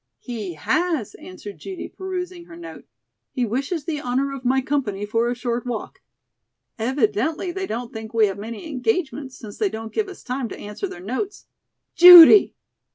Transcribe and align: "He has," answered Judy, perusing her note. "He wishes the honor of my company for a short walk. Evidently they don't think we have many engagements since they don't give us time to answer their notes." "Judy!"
"He 0.17 0.55
has," 0.55 1.13
answered 1.13 1.59
Judy, 1.59 1.87
perusing 1.87 2.45
her 2.45 2.55
note. 2.55 2.85
"He 3.33 3.45
wishes 3.45 3.85
the 3.85 3.99
honor 4.01 4.33
of 4.33 4.43
my 4.43 4.59
company 4.59 5.05
for 5.05 5.29
a 5.29 5.35
short 5.35 5.63
walk. 5.63 6.01
Evidently 6.79 7.51
they 7.51 7.67
don't 7.67 7.93
think 7.93 8.11
we 8.11 8.25
have 8.25 8.39
many 8.39 8.67
engagements 8.67 9.37
since 9.37 9.59
they 9.59 9.69
don't 9.69 9.93
give 9.93 10.09
us 10.09 10.23
time 10.23 10.49
to 10.49 10.57
answer 10.57 10.87
their 10.87 11.01
notes." 11.01 11.45
"Judy!" 11.93 12.55